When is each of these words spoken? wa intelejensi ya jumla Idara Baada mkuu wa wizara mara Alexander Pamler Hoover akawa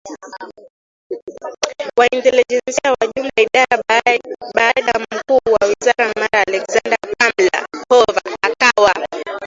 wa 1.97 2.05
intelejensi 2.15 2.79
ya 2.85 2.93
jumla 3.15 3.31
Idara 3.35 3.83
Baada 4.55 4.99
mkuu 5.11 5.51
wa 5.53 5.67
wizara 5.67 6.13
mara 6.19 6.45
Alexander 6.47 6.97
Pamler 7.17 7.65
Hoover 7.89 8.21
akawa 8.41 8.93